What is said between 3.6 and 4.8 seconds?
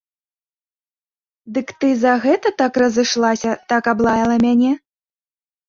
так аблаяла мяне?